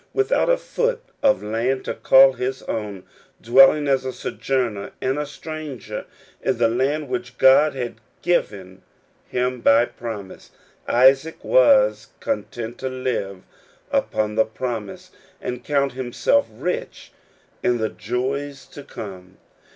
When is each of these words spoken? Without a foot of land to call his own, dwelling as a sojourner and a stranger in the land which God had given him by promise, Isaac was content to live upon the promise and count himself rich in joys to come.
Without 0.15 0.49
a 0.49 0.57
foot 0.57 0.99
of 1.21 1.43
land 1.43 1.85
to 1.85 1.93
call 1.93 2.33
his 2.33 2.63
own, 2.63 3.03
dwelling 3.39 3.87
as 3.87 4.03
a 4.03 4.11
sojourner 4.11 4.93
and 4.99 5.19
a 5.19 5.27
stranger 5.27 6.05
in 6.41 6.57
the 6.57 6.67
land 6.67 7.07
which 7.07 7.37
God 7.37 7.75
had 7.75 8.01
given 8.23 8.81
him 9.29 9.59
by 9.61 9.85
promise, 9.85 10.49
Isaac 10.87 11.43
was 11.43 12.07
content 12.19 12.79
to 12.79 12.89
live 12.89 13.43
upon 13.91 14.33
the 14.33 14.45
promise 14.45 15.11
and 15.39 15.63
count 15.63 15.91
himself 15.91 16.47
rich 16.49 17.11
in 17.61 17.77
joys 17.95 18.65
to 18.69 18.81
come. 18.81 19.37